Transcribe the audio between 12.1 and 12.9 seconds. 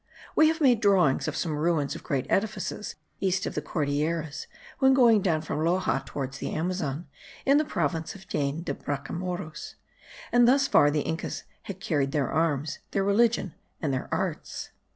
their arms,